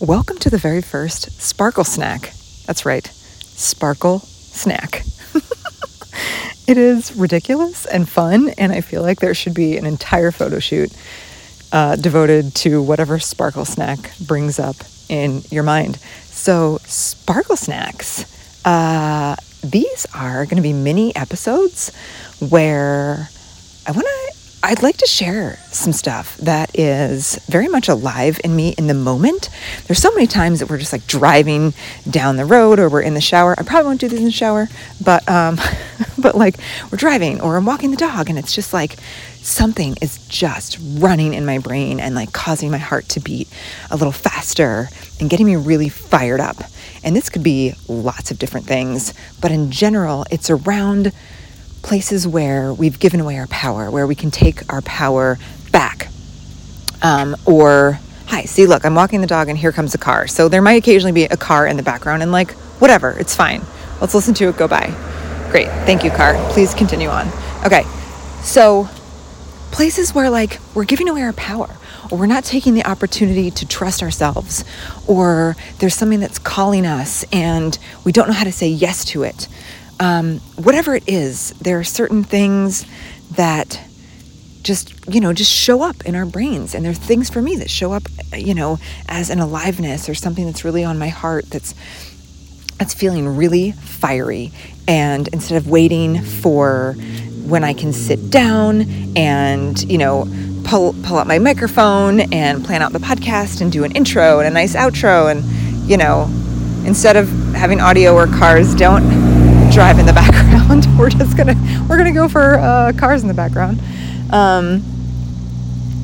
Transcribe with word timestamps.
welcome 0.00 0.36
to 0.36 0.50
the 0.50 0.58
very 0.58 0.82
first 0.82 1.40
Sparkle 1.40 1.84
Snack. 1.84 2.32
That's 2.66 2.84
right, 2.84 3.06
Sparkle 3.06 4.18
Snack. 4.18 5.02
it 6.66 6.76
is 6.76 7.16
ridiculous 7.16 7.86
and 7.86 8.06
fun, 8.06 8.50
and 8.58 8.72
I 8.72 8.82
feel 8.82 9.00
like 9.00 9.20
there 9.20 9.32
should 9.34 9.54
be 9.54 9.78
an 9.78 9.86
entire 9.86 10.30
photo 10.30 10.58
shoot 10.58 10.92
uh, 11.72 11.96
devoted 11.96 12.54
to 12.56 12.82
whatever 12.82 13.18
Sparkle 13.18 13.64
Snack 13.64 14.12
brings 14.18 14.58
up 14.58 14.76
in 15.08 15.42
your 15.50 15.62
mind. 15.62 15.96
So, 16.24 16.78
Sparkle 16.84 17.56
Snacks, 17.56 18.26
uh, 18.66 19.36
these 19.62 20.06
are 20.14 20.44
going 20.44 20.56
to 20.56 20.62
be 20.62 20.74
mini 20.74 21.16
episodes 21.16 21.90
where 22.38 23.28
I 23.86 23.92
want 23.92 24.06
to 24.06 24.25
I'd 24.66 24.82
like 24.82 24.96
to 24.96 25.06
share 25.06 25.60
some 25.70 25.92
stuff 25.92 26.36
that 26.38 26.76
is 26.76 27.36
very 27.46 27.68
much 27.68 27.88
alive 27.88 28.40
in 28.42 28.56
me 28.56 28.74
in 28.76 28.88
the 28.88 28.94
moment. 28.94 29.48
There's 29.86 30.00
so 30.00 30.10
many 30.12 30.26
times 30.26 30.58
that 30.58 30.68
we're 30.68 30.78
just 30.78 30.92
like 30.92 31.06
driving 31.06 31.72
down 32.10 32.36
the 32.36 32.44
road 32.44 32.80
or 32.80 32.88
we're 32.88 33.02
in 33.02 33.14
the 33.14 33.20
shower. 33.20 33.54
I 33.56 33.62
probably 33.62 33.86
won't 33.86 34.00
do 34.00 34.08
this 34.08 34.18
in 34.18 34.24
the 34.24 34.32
shower, 34.32 34.66
but 35.00 35.26
um, 35.30 35.60
but 36.18 36.34
like 36.34 36.56
we're 36.90 36.98
driving 36.98 37.40
or 37.40 37.56
I'm 37.56 37.64
walking 37.64 37.92
the 37.92 37.96
dog 37.96 38.28
and 38.28 38.40
it's 38.40 38.52
just 38.52 38.72
like 38.72 38.96
something 39.36 39.96
is 40.02 40.18
just 40.26 40.78
running 40.98 41.32
in 41.32 41.46
my 41.46 41.58
brain 41.58 42.00
and 42.00 42.16
like 42.16 42.32
causing 42.32 42.72
my 42.72 42.78
heart 42.78 43.08
to 43.10 43.20
beat 43.20 43.48
a 43.92 43.96
little 43.96 44.10
faster 44.10 44.88
and 45.20 45.30
getting 45.30 45.46
me 45.46 45.54
really 45.54 45.88
fired 45.88 46.40
up. 46.40 46.56
And 47.04 47.14
this 47.14 47.28
could 47.28 47.44
be 47.44 47.74
lots 47.86 48.32
of 48.32 48.40
different 48.40 48.66
things, 48.66 49.14
but 49.40 49.52
in 49.52 49.70
general, 49.70 50.26
it's 50.28 50.50
around 50.50 51.12
places 51.86 52.26
where 52.26 52.74
we've 52.74 52.98
given 52.98 53.20
away 53.20 53.38
our 53.38 53.46
power, 53.46 53.90
where 53.92 54.08
we 54.08 54.16
can 54.16 54.30
take 54.32 54.70
our 54.72 54.82
power 54.82 55.38
back. 55.70 56.08
Um, 57.00 57.36
or, 57.46 58.00
hi, 58.26 58.42
see, 58.42 58.66
look, 58.66 58.84
I'm 58.84 58.96
walking 58.96 59.20
the 59.20 59.28
dog 59.28 59.48
and 59.48 59.56
here 59.56 59.70
comes 59.70 59.94
a 59.94 59.98
car. 59.98 60.26
So 60.26 60.48
there 60.48 60.60
might 60.60 60.82
occasionally 60.82 61.12
be 61.12 61.24
a 61.24 61.36
car 61.36 61.64
in 61.64 61.76
the 61.76 61.84
background 61.84 62.24
and, 62.24 62.32
like, 62.32 62.50
whatever, 62.80 63.12
it's 63.12 63.36
fine. 63.36 63.62
Let's 64.00 64.14
listen 64.14 64.34
to 64.34 64.48
it 64.48 64.56
go 64.56 64.66
by. 64.66 64.86
Great. 65.52 65.68
Thank 65.86 66.02
you, 66.02 66.10
car. 66.10 66.34
Please 66.50 66.74
continue 66.74 67.08
on. 67.08 67.28
Okay. 67.64 67.84
So, 68.42 68.88
places 69.70 70.12
where, 70.12 70.28
like, 70.28 70.58
we're 70.74 70.84
giving 70.84 71.08
away 71.08 71.22
our 71.22 71.34
power 71.34 71.70
or 72.10 72.18
we're 72.18 72.26
not 72.26 72.42
taking 72.42 72.74
the 72.74 72.84
opportunity 72.84 73.50
to 73.50 73.66
trust 73.66 74.00
ourselves, 74.00 74.64
or 75.08 75.56
there's 75.78 75.94
something 75.94 76.20
that's 76.20 76.38
calling 76.38 76.86
us 76.86 77.24
and 77.32 77.78
we 78.04 78.12
don't 78.12 78.28
know 78.28 78.34
how 78.34 78.44
to 78.44 78.52
say 78.52 78.68
yes 78.68 79.04
to 79.04 79.22
it 79.24 79.48
um, 80.00 80.38
whatever 80.56 80.94
it 80.94 81.04
is, 81.06 81.50
there 81.60 81.78
are 81.78 81.84
certain 81.84 82.24
things 82.24 82.86
that 83.32 83.80
just 84.62 84.92
you 85.08 85.20
know 85.20 85.32
just 85.32 85.52
show 85.52 85.82
up 85.82 86.04
in 86.04 86.14
our 86.14 86.26
brains. 86.26 86.74
And 86.74 86.84
there 86.84 86.92
are 86.92 86.94
things 86.94 87.30
for 87.30 87.40
me 87.40 87.56
that 87.56 87.70
show 87.70 87.92
up 87.92 88.02
you 88.36 88.54
know 88.54 88.78
as 89.08 89.30
an 89.30 89.38
aliveness 89.38 90.08
or 90.08 90.14
something 90.14 90.44
that's 90.44 90.64
really 90.64 90.84
on 90.84 90.98
my 90.98 91.08
heart 91.08 91.48
that's 91.50 91.74
that's 92.78 92.92
feeling 92.92 93.36
really 93.36 93.72
fiery. 93.72 94.52
And 94.88 95.28
instead 95.28 95.56
of 95.56 95.68
waiting 95.68 96.22
for 96.22 96.94
when 97.46 97.62
I 97.62 97.72
can 97.72 97.92
sit 97.92 98.30
down 98.30 99.16
and 99.16 99.80
you 99.90 99.98
know 99.98 100.28
pull 100.64 100.94
pull 101.04 101.18
out 101.18 101.28
my 101.28 101.38
microphone 101.38 102.20
and 102.32 102.64
plan 102.64 102.82
out 102.82 102.92
the 102.92 102.98
podcast 102.98 103.60
and 103.60 103.70
do 103.70 103.84
an 103.84 103.92
intro 103.92 104.40
and 104.40 104.48
a 104.48 104.50
nice 104.50 104.74
outro 104.74 105.30
and 105.30 105.44
you 105.88 105.96
know 105.96 106.24
instead 106.84 107.16
of 107.16 107.28
having 107.54 107.80
audio 107.80 108.14
or 108.14 108.26
cars 108.26 108.74
don't 108.74 109.25
drive 109.76 109.98
in 109.98 110.06
the 110.06 110.12
background. 110.14 110.86
we're 110.98 111.10
just 111.10 111.36
gonna 111.36 111.54
we're 111.86 111.98
gonna 111.98 112.10
go 112.10 112.30
for 112.30 112.54
uh, 112.54 112.94
cars 112.96 113.20
in 113.20 113.28
the 113.28 113.34
background. 113.34 113.78
Um, 114.32 114.82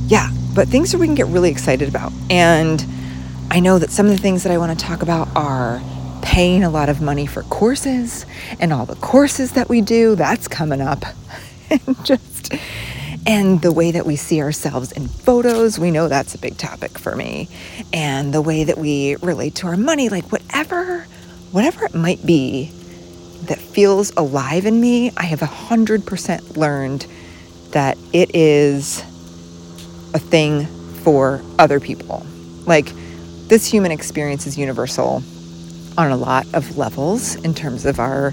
yeah, 0.09 0.29
but 0.55 0.69
things 0.69 0.93
that 0.93 0.99
we 0.99 1.07
can 1.07 1.15
get 1.15 1.27
really 1.29 1.51
excited 1.51 1.89
about. 1.89 2.13
And 2.29 2.85
I 3.51 3.61
know 3.61 3.79
that 3.79 3.91
some 3.91 4.05
of 4.05 4.13
the 4.13 4.19
things 4.19 4.43
that 4.43 4.53
I 4.53 4.59
want 4.59 4.79
to 4.79 4.85
talk 4.85 5.01
about 5.01 5.29
are 5.35 5.81
paying 6.21 6.65
a 6.65 6.69
lot 6.69 6.91
of 6.91 7.01
money 7.01 7.25
for 7.25 7.45
courses 7.45 8.27
and 8.61 8.75
all 8.75 8.85
the 8.85 8.97
courses 8.97 9.53
that 9.53 9.71
we 9.71 9.81
do. 9.81 10.17
That's 10.17 10.49
coming 10.49 10.83
up, 10.83 11.07
and 11.71 12.05
just 12.05 12.53
and 13.27 13.63
the 13.63 13.73
way 13.73 13.91
that 13.91 14.05
we 14.05 14.17
see 14.17 14.43
ourselves 14.43 14.93
in 14.93 15.09
photos. 15.09 15.79
We 15.79 15.91
know 15.91 16.09
that's 16.09 16.35
a 16.35 16.39
big 16.39 16.59
topic 16.59 16.99
for 16.99 17.17
me, 17.17 17.49
and 17.91 18.35
the 18.35 18.43
way 18.43 18.65
that 18.65 18.77
we 18.77 19.17
relate 19.23 19.55
to 19.57 19.69
our 19.69 19.79
money, 19.79 20.11
like 20.11 20.31
whatever 20.31 21.07
whatever 21.53 21.87
it 21.87 21.95
might 21.95 22.25
be 22.27 22.71
that 23.43 23.59
feels 23.59 24.13
alive 24.17 24.67
in 24.67 24.81
me, 24.81 25.11
I 25.17 25.25
have 25.25 25.41
100% 25.41 26.57
learned 26.57 27.07
that 27.73 27.99
it 28.13 28.35
is 28.35 29.01
a 30.15 30.19
thing 30.19 30.67
for 31.03 31.43
other 31.59 31.81
people. 31.81 32.25
Like, 32.67 32.93
this 33.49 33.67
human 33.67 33.91
experience 33.91 34.47
is 34.47 34.57
universal 34.57 35.23
on 35.99 36.11
a 36.11 36.17
lot 36.17 36.47
of 36.55 36.79
levels 36.79 37.35
in 37.37 37.55
terms 37.55 37.85
of 37.85 37.99
our 37.99 38.33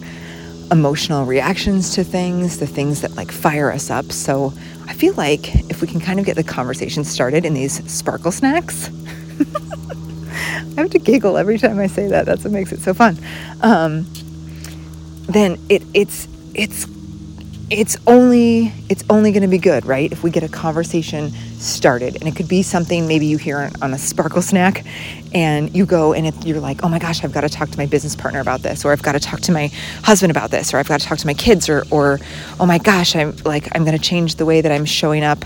emotional 0.71 1.25
reactions 1.25 1.95
to 1.95 2.03
things, 2.03 2.59
the 2.59 2.67
things 2.67 3.01
that 3.01 3.15
like 3.15 3.31
fire 3.31 3.71
us 3.71 3.89
up. 3.89 4.11
So, 4.11 4.53
I 4.87 4.93
feel 4.93 5.13
like 5.15 5.55
if 5.69 5.81
we 5.81 5.87
can 5.87 5.99
kind 5.99 6.19
of 6.19 6.25
get 6.25 6.35
the 6.35 6.43
conversation 6.43 7.03
started 7.03 7.45
in 7.45 7.53
these 7.53 7.83
sparkle 7.91 8.31
snacks, 8.31 8.89
I 10.77 10.81
have 10.81 10.91
to 10.91 10.99
giggle 10.99 11.37
every 11.37 11.57
time 11.57 11.79
I 11.79 11.87
say 11.87 12.07
that. 12.07 12.25
That's 12.25 12.43
what 12.43 12.53
makes 12.53 12.71
it 12.71 12.79
so 12.79 12.93
fun. 12.93 13.17
Um, 13.61 14.05
then 15.29 15.57
it 15.69 15.83
it's 15.93 16.27
it's 16.53 16.87
it's 17.69 17.97
only 18.07 18.73
it's 18.89 19.03
only 19.09 19.31
going 19.31 19.43
to 19.43 19.47
be 19.47 19.59
good 19.59 19.85
right? 19.85 20.11
If 20.11 20.23
we 20.23 20.31
get 20.31 20.43
a 20.43 20.49
conversation 20.49 21.31
started. 21.59 22.15
And 22.15 22.27
it 22.27 22.35
could 22.35 22.47
be 22.47 22.63
something 22.63 23.07
maybe 23.07 23.25
you 23.25 23.37
hear 23.37 23.69
on, 23.81 23.93
a 23.93 23.97
sparkle 23.97 24.41
snack 24.41 24.85
and 25.33 25.75
you 25.75 25.85
go 25.85 26.13
and 26.13 26.27
it, 26.27 26.45
you're 26.45 26.59
like 26.59 26.83
oh 26.83 26.89
my 26.89 26.97
gosh 26.97 27.23
i've 27.23 27.31
got 27.31 27.41
to 27.41 27.49
talk 27.49 27.69
to 27.69 27.77
my 27.77 27.85
business 27.85 28.15
partner 28.15 28.39
about 28.39 28.61
this 28.61 28.83
or 28.85 28.91
i've 28.91 29.03
got 29.03 29.11
to 29.11 29.19
talk 29.19 29.39
to 29.41 29.51
my 29.51 29.67
husband 30.03 30.31
about 30.31 30.49
this 30.49 30.73
or 30.73 30.77
i've 30.77 30.87
got 30.87 30.99
to 30.99 31.05
talk 31.05 31.17
to 31.19 31.27
my 31.27 31.33
kids 31.33 31.69
or 31.69 31.83
or 31.91 32.19
oh 32.59 32.65
my 32.65 32.77
gosh 32.77 33.15
i'm 33.15 33.35
like 33.45 33.67
i'm 33.75 33.83
going 33.83 33.97
to 33.97 34.03
change 34.03 34.35
the 34.35 34.45
way 34.45 34.61
that 34.61 34.71
i'm 34.71 34.85
showing 34.85 35.23
up 35.23 35.45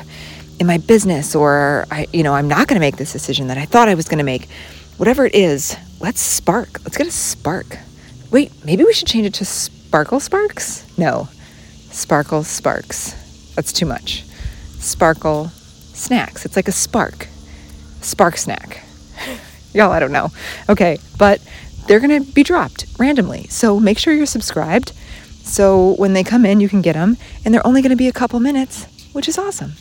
in 0.60 0.68
my 0.68 0.78
business 0.78 1.36
or 1.36 1.86
i 1.92 2.08
you 2.14 2.24
know 2.24 2.34
i'm 2.34 2.48
not 2.48 2.68
going 2.68 2.76
to 2.76 2.80
make 2.80 2.96
this 2.98 3.12
decision 3.12 3.48
that 3.48 3.58
i 3.58 3.66
thought 3.66 3.90
i 3.90 3.96
was 3.96 4.08
going 4.08 4.20
to 4.20 4.24
make. 4.24 4.48
Whatever 4.98 5.26
it 5.26 5.34
is 5.36 5.76
let's 6.00 6.22
spark. 6.22 6.80
Let's 6.84 6.98
get 6.98 7.08
a 7.08 7.12
spark 7.12 7.80
Wait, 8.34 8.52
maybe 8.66 8.84
we 8.84 8.92
should 8.92 9.08
change 9.08 9.28
it 9.28 9.34
to 9.36 9.46
Sparkle 9.46 10.20
Sparks? 10.20 10.98
No, 10.98 11.28
Sparkle 11.92 12.44
Sparks. 12.44 13.54
That's 13.54 13.72
too 13.72 13.86
much. 13.86 14.24
Sparkle 14.80 15.50
Snacks. 15.50 16.44
It's 16.44 16.56
like 16.56 16.68
a 16.68 16.72
spark, 16.72 17.28
spark 18.02 18.38
snack. 18.38 18.84
Y'all, 19.76 19.92
I 19.92 20.00
don't 20.00 20.12
know. 20.12 20.32
Okay, 20.68 20.98
but 21.20 21.48
they're 21.86 22.00
going 22.00 22.26
to 22.26 22.32
be 22.32 22.42
dropped 22.42 22.88
randomly. 22.98 23.44
So 23.50 23.80
make 23.80 24.00
sure 24.00 24.16
you're 24.16 24.26
subscribed. 24.26 24.94
So 25.44 25.94
when 25.98 26.14
they 26.14 26.24
come 26.24 26.44
in, 26.44 26.60
you 26.60 26.68
can 26.68 26.82
get 26.82 26.94
them. 26.94 27.18
And 27.46 27.54
they're 27.54 27.66
only 27.68 27.84
going 27.84 27.92
to 27.92 27.96
be 27.96 28.08
a 28.08 28.12
couple 28.14 28.40
minutes, 28.40 28.88
which 29.14 29.28
is 29.28 29.38
awesome. 29.38 29.74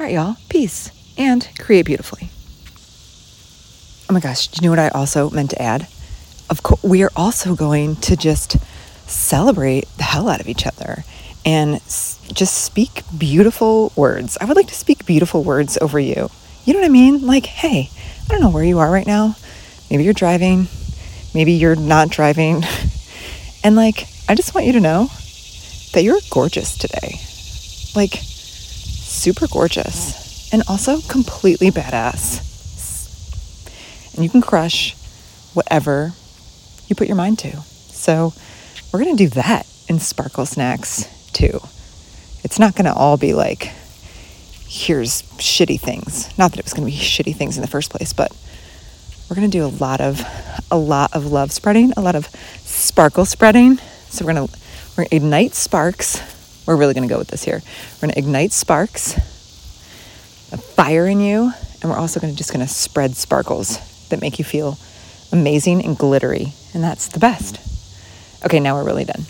All 0.00 0.06
right, 0.06 0.12
y'all. 0.12 0.38
Peace 0.48 0.90
and 1.16 1.48
create 1.60 1.86
beautifully. 1.86 2.30
Oh 4.10 4.12
my 4.12 4.18
gosh, 4.18 4.48
do 4.48 4.56
you 4.60 4.66
know 4.66 4.72
what 4.72 4.80
I 4.80 4.88
also 4.88 5.30
meant 5.30 5.50
to 5.50 5.62
add? 5.62 5.86
Of 6.52 6.62
course, 6.62 6.82
we 6.82 7.02
are 7.02 7.10
also 7.16 7.56
going 7.56 7.96
to 7.96 8.14
just 8.14 8.58
celebrate 9.06 9.88
the 9.96 10.02
hell 10.02 10.28
out 10.28 10.38
of 10.38 10.50
each 10.50 10.66
other 10.66 11.02
and 11.46 11.80
just 11.80 12.62
speak 12.62 13.04
beautiful 13.16 13.90
words. 13.96 14.36
I 14.38 14.44
would 14.44 14.56
like 14.58 14.66
to 14.66 14.74
speak 14.74 15.06
beautiful 15.06 15.42
words 15.42 15.78
over 15.80 15.98
you. 15.98 16.28
You 16.66 16.74
know 16.74 16.80
what 16.80 16.86
I 16.86 16.90
mean? 16.90 17.26
Like, 17.26 17.46
hey, 17.46 17.88
I 17.88 18.28
don't 18.28 18.42
know 18.42 18.50
where 18.50 18.62
you 18.64 18.80
are 18.80 18.90
right 18.90 19.06
now. 19.06 19.34
Maybe 19.90 20.04
you're 20.04 20.12
driving, 20.12 20.68
maybe 21.34 21.52
you're 21.52 21.74
not 21.74 22.10
driving. 22.10 22.62
And 23.64 23.76
like, 23.76 24.08
I 24.28 24.34
just 24.34 24.56
want 24.56 24.66
you 24.66 24.72
to 24.72 24.80
know 24.80 25.08
that 25.92 26.02
you're 26.02 26.18
gorgeous 26.30 26.76
today. 26.76 27.20
Like, 27.94 28.18
super 28.20 29.46
gorgeous. 29.46 30.52
And 30.52 30.64
also 30.68 31.00
completely 31.02 31.70
badass. 31.70 32.42
And 34.16 34.24
you 34.24 34.30
can 34.30 34.42
crush 34.42 34.96
whatever 35.54 36.12
you 36.92 36.96
put 36.96 37.08
your 37.08 37.16
mind 37.16 37.38
to. 37.38 37.56
So 37.88 38.34
we're 38.92 39.02
going 39.02 39.16
to 39.16 39.24
do 39.24 39.30
that 39.30 39.66
in 39.88 39.98
Sparkle 39.98 40.44
Snacks 40.44 41.06
too. 41.32 41.60
It's 42.44 42.58
not 42.58 42.74
going 42.74 42.84
to 42.84 42.92
all 42.92 43.16
be 43.16 43.32
like, 43.32 43.72
here's 44.66 45.22
shitty 45.38 45.80
things. 45.80 46.36
Not 46.36 46.50
that 46.50 46.58
it 46.58 46.64
was 46.64 46.74
going 46.74 46.86
to 46.86 46.92
be 46.92 46.98
shitty 46.98 47.34
things 47.34 47.56
in 47.56 47.62
the 47.62 47.68
first 47.68 47.90
place, 47.90 48.12
but 48.12 48.30
we're 49.28 49.36
going 49.36 49.50
to 49.50 49.56
do 49.56 49.64
a 49.64 49.72
lot 49.82 50.02
of 50.02 50.22
a 50.70 50.76
lot 50.76 51.14
of 51.14 51.32
love 51.32 51.50
spreading, 51.52 51.92
a 51.96 52.02
lot 52.02 52.14
of 52.14 52.26
sparkle 52.26 53.24
spreading. 53.24 53.78
So 54.08 54.26
we're 54.26 54.34
going 54.34 54.48
to 54.48 54.54
we're 54.90 55.04
going 55.04 55.08
to 55.08 55.16
ignite 55.16 55.54
sparks. 55.54 56.20
We're 56.66 56.76
really 56.76 56.92
going 56.92 57.08
to 57.08 57.12
go 57.12 57.18
with 57.18 57.28
this 57.28 57.42
here. 57.42 57.62
We're 57.96 58.08
going 58.08 58.12
to 58.12 58.18
ignite 58.18 58.52
sparks, 58.52 59.16
a 60.52 60.58
fire 60.58 61.06
in 61.06 61.20
you, 61.20 61.52
and 61.80 61.90
we're 61.90 61.96
also 61.96 62.20
going 62.20 62.32
to 62.32 62.36
just 62.36 62.52
going 62.52 62.64
to 62.64 62.70
spread 62.70 63.16
sparkles 63.16 63.78
that 64.10 64.20
make 64.20 64.38
you 64.38 64.44
feel 64.44 64.76
amazing 65.32 65.84
and 65.84 65.96
glittery, 65.96 66.52
and 66.74 66.84
that's 66.84 67.08
the 67.08 67.18
best. 67.18 67.58
Okay, 68.44 68.60
now 68.60 68.76
we're 68.76 68.84
really 68.84 69.04
done. 69.04 69.24